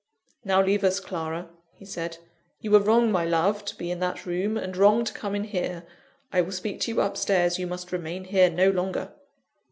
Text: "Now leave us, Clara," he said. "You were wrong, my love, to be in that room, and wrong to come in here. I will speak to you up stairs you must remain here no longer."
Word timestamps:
"Now 0.43 0.63
leave 0.63 0.83
us, 0.83 0.99
Clara," 0.99 1.47
he 1.75 1.85
said. 1.85 2.17
"You 2.59 2.71
were 2.71 2.79
wrong, 2.79 3.11
my 3.11 3.23
love, 3.23 3.63
to 3.65 3.77
be 3.77 3.91
in 3.91 3.99
that 3.99 4.25
room, 4.25 4.57
and 4.57 4.75
wrong 4.75 5.05
to 5.05 5.13
come 5.13 5.35
in 5.35 5.43
here. 5.43 5.85
I 6.33 6.41
will 6.41 6.53
speak 6.53 6.79
to 6.81 6.91
you 6.91 7.01
up 7.01 7.15
stairs 7.17 7.59
you 7.59 7.67
must 7.67 7.91
remain 7.91 8.23
here 8.23 8.49
no 8.49 8.71
longer." 8.71 9.11